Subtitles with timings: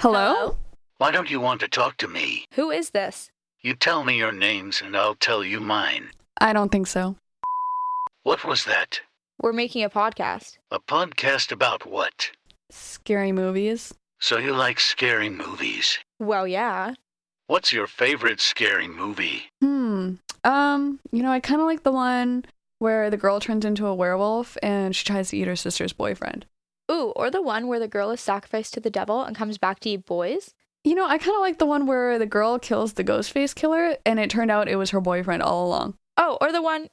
[0.00, 0.56] Hello?
[0.96, 2.46] Why don't you want to talk to me?
[2.54, 3.30] Who is this?
[3.60, 6.08] You tell me your names and I'll tell you mine.
[6.40, 7.16] I don't think so.
[8.22, 9.02] What was that?
[9.42, 10.56] We're making a podcast.
[10.70, 12.30] A podcast about what?
[12.70, 13.92] Scary movies.
[14.18, 15.98] So you like scary movies.
[16.18, 16.94] Well, yeah.
[17.48, 19.50] What's your favorite scary movie?
[19.60, 20.14] Hmm.
[20.44, 22.46] Um, you know, I kind of like the one
[22.78, 26.46] where the girl turns into a werewolf and she tries to eat her sister's boyfriend.
[26.90, 29.78] Ooh, or the one where the girl is sacrificed to the devil and comes back
[29.80, 30.54] to eat boys?
[30.82, 33.54] You know, I kind of like the one where the girl kills the ghost face
[33.54, 35.94] killer and it turned out it was her boyfriend all along.
[36.16, 36.88] Oh, or the one.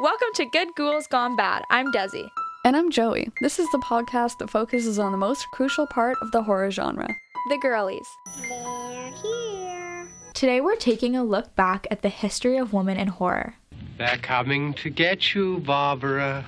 [0.00, 1.64] Welcome to Good Ghouls Gone Bad.
[1.70, 2.30] I'm Desi.
[2.64, 3.28] And I'm Joey.
[3.42, 7.08] This is the podcast that focuses on the most crucial part of the horror genre.
[7.50, 8.08] The girlies.
[8.40, 10.08] They're here.
[10.32, 13.56] Today we're taking a look back at the history of women in horror.
[13.98, 16.46] They're coming to get you, Barbara.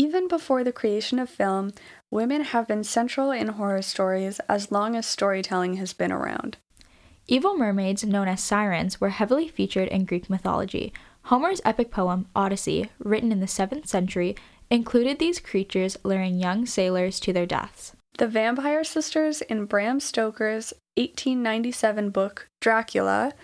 [0.00, 1.74] Even before the creation of film,
[2.10, 6.56] women have been central in horror stories as long as storytelling has been around.
[7.26, 10.94] Evil mermaids, known as sirens, were heavily featured in Greek mythology.
[11.24, 14.34] Homer's epic poem, Odyssey, written in the 7th century,
[14.70, 17.92] included these creatures luring young sailors to their deaths.
[18.16, 23.34] The vampire sisters in Bram Stoker's 1897 book, Dracula,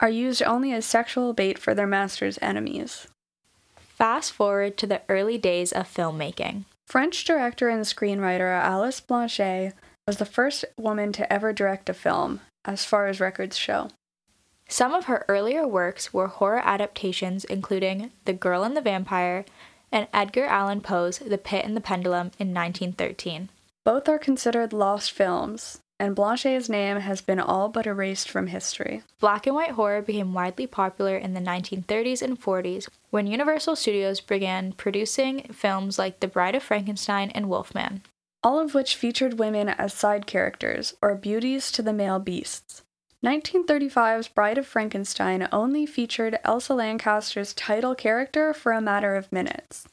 [0.00, 3.08] are used only as sexual bait for their master's enemies.
[4.02, 6.64] Fast forward to the early days of filmmaking.
[6.88, 9.74] French director and screenwriter Alice Blaché
[10.08, 13.90] was the first woman to ever direct a film, as far as records show.
[14.68, 19.44] Some of her earlier works were horror adaptations, including The Girl and the Vampire
[19.92, 23.50] and Edgar Allan Poe's The Pit and the Pendulum in 1913.
[23.84, 29.04] Both are considered lost films, and Blaché's name has been all but erased from history.
[29.20, 34.20] Black and white horror became widely popular in the 1930s and 40s when Universal Studios
[34.20, 38.02] began producing films like The Bride of Frankenstein and Wolfman.
[38.42, 42.82] All of which featured women as side characters, or beauties to the male beasts.
[43.24, 49.86] 1935's Bride of Frankenstein only featured Elsa Lanchester's title character for a matter of minutes.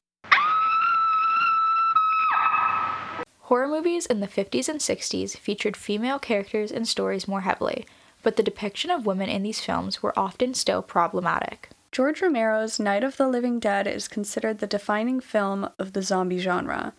[3.50, 7.84] Horror movies in the 50s and 60s featured female characters and stories more heavily,
[8.22, 11.70] but the depiction of women in these films were often still problematic.
[11.92, 16.38] George Romero's Night of the Living Dead is considered the defining film of the zombie
[16.38, 16.94] genre,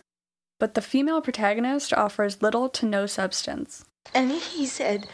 [0.59, 3.85] but the female protagonist offers little to no substance.
[4.13, 5.07] And he said,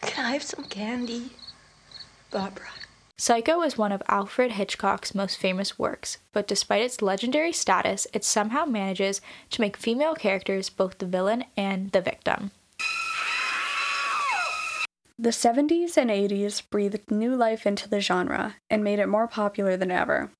[0.00, 1.32] Can I have some candy?
[2.30, 2.70] Barbara.
[3.22, 8.24] Psycho is one of Alfred Hitchcock's most famous works, but despite its legendary status, it
[8.24, 12.50] somehow manages to make female characters both the villain and the victim.
[15.16, 19.76] The 70s and 80s breathed new life into the genre and made it more popular
[19.76, 20.32] than ever.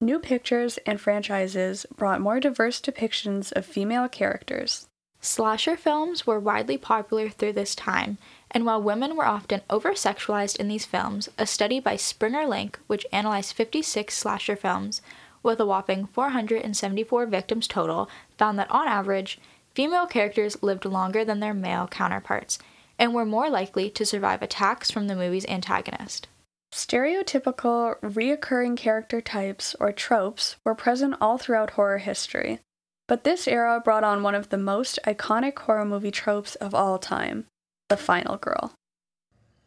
[0.00, 4.88] New pictures and franchises brought more diverse depictions of female characters.
[5.20, 8.18] Slasher films were widely popular through this time,
[8.54, 12.78] and while women were often over sexualized in these films, a study by Springer Link,
[12.86, 15.02] which analyzed 56 slasher films
[15.42, 19.40] with a whopping 474 victims total, found that on average,
[19.74, 22.60] female characters lived longer than their male counterparts
[22.96, 26.28] and were more likely to survive attacks from the movie's antagonist.
[26.72, 32.60] Stereotypical, reoccurring character types, or tropes, were present all throughout horror history,
[33.08, 36.98] but this era brought on one of the most iconic horror movie tropes of all
[36.98, 37.46] time
[37.88, 38.72] the final girl.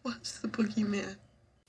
[0.01, 1.15] What's the boogeyman?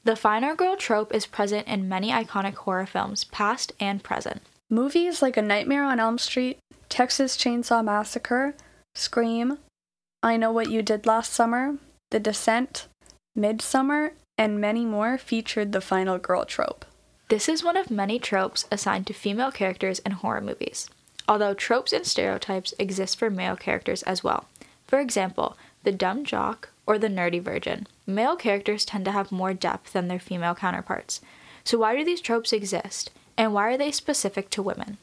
[0.04, 4.42] The final girl trope is present in many iconic horror films, past and present.
[4.70, 8.54] Movies like A Nightmare on Elm Street, Texas Chainsaw Massacre,
[8.94, 9.58] Scream,
[10.22, 11.76] I Know What You Did Last Summer,
[12.10, 12.86] The Descent,
[13.36, 16.84] Midsommar, and many more featured the final girl trope.
[17.28, 20.88] This is one of many tropes assigned to female characters in horror movies,
[21.28, 24.46] although tropes and stereotypes exist for male characters as well.
[24.86, 27.86] For example, the dumb jock or the nerdy virgin.
[28.06, 31.22] Male characters tend to have more depth than their female counterparts.
[31.64, 34.98] So, why do these tropes exist, and why are they specific to women?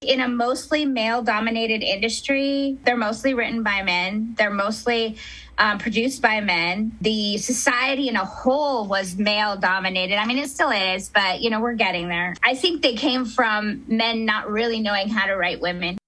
[0.00, 4.36] In a mostly male dominated industry, they're mostly written by men.
[4.38, 5.16] They're mostly
[5.58, 6.92] um, produced by men.
[7.00, 10.18] The society in a whole was male dominated.
[10.18, 12.36] I mean, it still is, but you know, we're getting there.
[12.44, 15.98] I think they came from men not really knowing how to write women.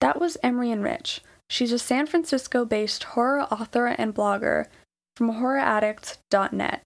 [0.00, 1.20] That was Emerian Rich.
[1.48, 4.66] She's a San Francisco based horror author and blogger
[5.16, 6.82] from horroraddict.net.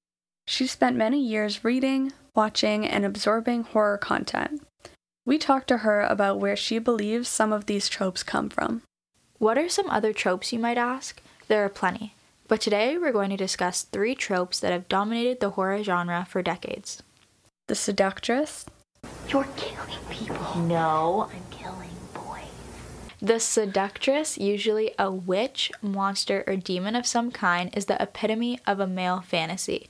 [0.46, 4.62] She spent many years reading, watching, and absorbing horror content.
[5.26, 8.82] We talked to her about where she believes some of these tropes come from.
[9.38, 11.20] What are some other tropes, you might ask?
[11.48, 12.14] There are plenty.
[12.48, 16.42] But today we're going to discuss three tropes that have dominated the horror genre for
[16.42, 17.02] decades
[17.66, 18.64] The seductress,
[19.28, 20.62] You're killing people.
[20.62, 21.47] No, I'm killing boys.
[23.20, 28.78] The seductress, usually a witch, monster, or demon of some kind, is the epitome of
[28.78, 29.88] a male fantasy.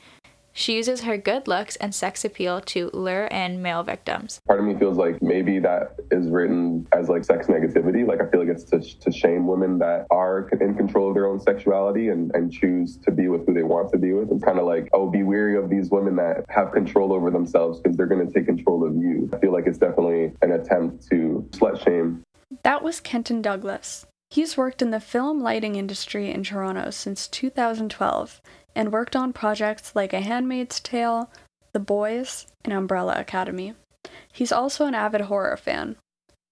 [0.55, 4.41] She uses her good looks and sex appeal to lure in male victims.
[4.49, 8.05] Part of me feels like maybe that is written as like sex negativity.
[8.05, 11.27] Like I feel like it's to, to shame women that are in control of their
[11.27, 14.33] own sexuality and, and choose to be with who they want to be with.
[14.33, 17.79] It's kind of like, oh, be weary of these women that have control over themselves
[17.79, 19.31] because they're going to take control of you.
[19.33, 22.25] I feel like it's definitely an attempt to slut shame.
[22.69, 24.05] That was Kenton Douglas.
[24.29, 28.43] He's worked in the film lighting industry in Toronto since 2012
[28.77, 31.31] and worked on projects like A Handmaid's Tale,
[31.73, 33.73] The Boys, and Umbrella Academy.
[34.31, 35.97] He's also an avid horror fan.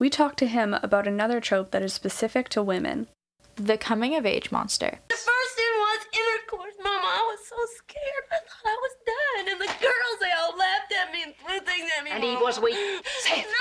[0.01, 3.09] We talked to him about another trope that is specific to women
[3.57, 5.01] the coming of age monster.
[5.09, 7.09] The first thing was intercourse, Mama.
[7.09, 8.25] I was so scared.
[8.31, 9.53] I thought I was done.
[9.53, 12.11] And the girls, they all laughed at me and threw things at me.
[12.11, 12.77] And he was weak.
[13.21, 13.56] Say no.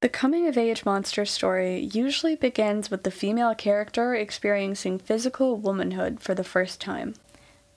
[0.00, 6.20] The coming of age monster story usually begins with the female character experiencing physical womanhood
[6.20, 7.14] for the first time.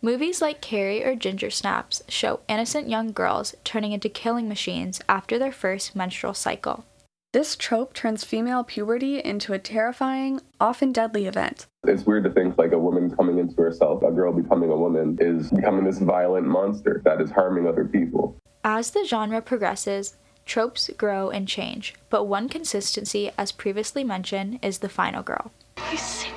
[0.03, 5.39] Movies like Carrie or Ginger Snaps show innocent young girls turning into killing machines after
[5.39, 6.85] their first menstrual cycle.
[7.33, 11.65] This trope turns female puberty into a terrifying, often deadly event.
[11.87, 15.17] It's weird to think like a woman coming into herself, a girl becoming a woman,
[15.19, 18.37] is becoming this violent monster that is harming other people.
[18.63, 24.79] As the genre progresses, tropes grow and change, but one consistency, as previously mentioned, is
[24.79, 25.51] the final girl.
[25.89, 26.31] He's sick.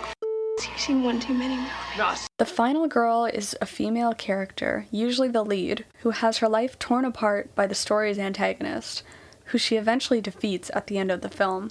[0.63, 1.57] You've seen one too many
[1.97, 2.15] now.
[2.39, 7.05] The final girl is a female character, usually the lead, who has her life torn
[7.05, 9.03] apart by the story's antagonist,
[9.47, 11.71] who she eventually defeats at the end of the film.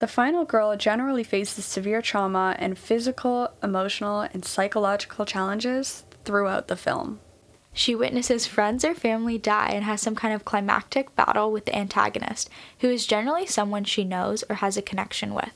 [0.00, 6.76] The final girl generally faces severe trauma and physical, emotional, and psychological challenges throughout the
[6.76, 7.20] film.
[7.72, 11.76] She witnesses friends or family die and has some kind of climactic battle with the
[11.76, 12.50] antagonist,
[12.80, 15.52] who is generally someone she knows or has a connection with.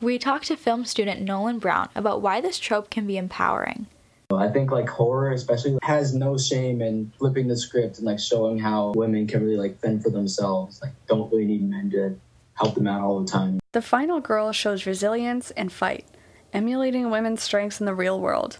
[0.00, 3.86] We talked to film student Nolan Brown about why this trope can be empowering.
[4.30, 8.58] I think like horror especially has no shame in flipping the script and like showing
[8.58, 12.16] how women can really like fend for themselves, like don't really need men to
[12.54, 13.60] help them out all the time.
[13.72, 16.06] The final girl shows resilience and fight,
[16.52, 18.58] emulating women's strengths in the real world.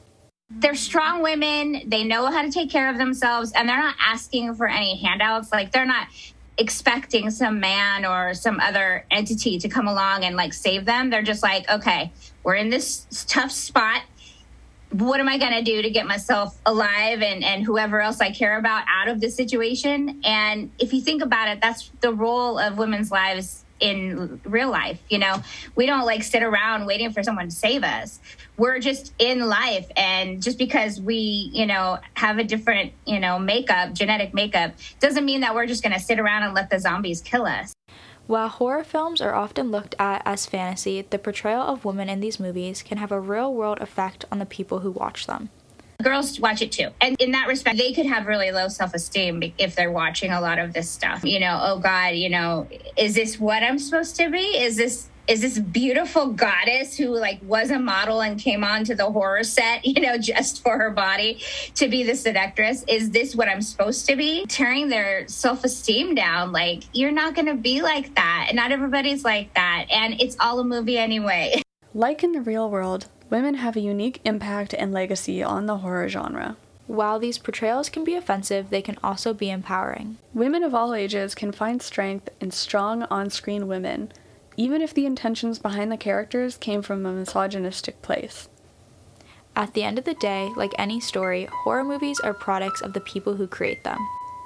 [0.51, 1.83] They're strong women.
[1.87, 5.51] They know how to take care of themselves, and they're not asking for any handouts.
[5.51, 6.07] Like they're not
[6.57, 11.11] expecting some man or some other entity to come along and like save them.
[11.11, 12.13] They're just like, okay,
[12.45, 14.03] we're in this tough spot.
[14.93, 18.31] What am I going to do to get myself alive and, and whoever else I
[18.31, 20.21] care about out of this situation?
[20.25, 25.01] And if you think about it, that's the role of women's lives in real life.
[25.09, 25.43] You know,
[25.75, 28.21] we don't like sit around waiting for someone to save us.
[28.57, 29.91] We're just in life.
[29.97, 35.25] And just because we, you know, have a different, you know, makeup, genetic makeup, doesn't
[35.25, 37.75] mean that we're just going to sit around and let the zombies kill us.
[38.27, 42.41] While horror films are often looked at as fantasy, the portrayal of women in these
[42.41, 45.51] movies can have a real world effect on the people who watch them
[46.03, 46.89] girls watch it too.
[47.01, 50.41] And in that respect, they could have really low self esteem if they're watching a
[50.41, 51.25] lot of this stuff.
[51.25, 54.39] You know, oh God, you know, is this what I'm supposed to be?
[54.39, 59.11] Is this is this beautiful goddess who like was a model and came onto the
[59.11, 61.41] horror set you know just for her body
[61.75, 66.53] to be the seductress is this what i'm supposed to be tearing their self-esteem down
[66.53, 70.37] like you're not going to be like that and not everybody's like that and it's
[70.41, 71.61] all a movie anyway
[71.95, 76.09] like in the real world women have a unique impact and legacy on the horror
[76.09, 76.57] genre.
[76.87, 80.19] While these portrayals can be offensive, they can also be empowering.
[80.35, 84.13] Women of all ages can find strength in strong on screen women,
[84.57, 88.49] even if the intentions behind the characters came from a misogynistic place.
[89.57, 93.01] At the end of the day, like any story, horror movies are products of the
[93.01, 93.99] people who create them.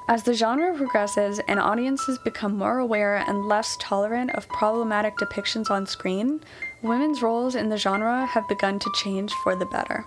[0.07, 5.71] As the genre progresses and audiences become more aware and less tolerant of problematic depictions
[5.71, 6.41] on screen,
[6.83, 10.07] women's roles in the genre have begun to change for the better.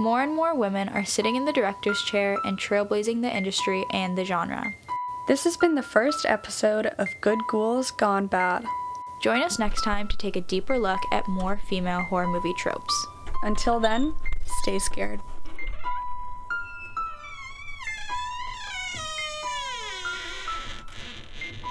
[0.00, 4.16] More and more women are sitting in the director's chair and trailblazing the industry and
[4.16, 4.64] the genre.
[5.28, 8.64] This has been the first episode of Good Ghouls Gone Bad.
[9.22, 13.06] Join us next time to take a deeper look at more female horror movie tropes.
[13.42, 14.14] Until then,
[14.62, 15.20] stay scared.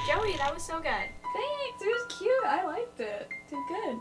[0.07, 1.09] Joey, that was so good.
[1.33, 1.81] Thanks.
[1.81, 2.45] It was cute.
[2.45, 3.29] I liked it.
[3.49, 3.99] Did good.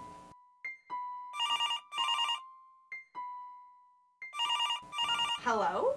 [5.50, 5.94] Hello?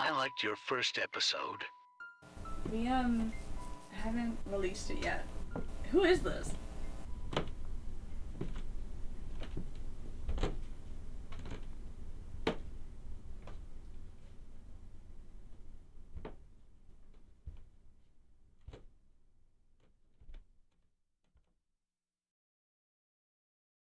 [0.00, 1.62] I liked your first episode.
[2.72, 3.32] We um
[3.92, 5.28] haven't released it yet.
[5.92, 6.50] Who is this?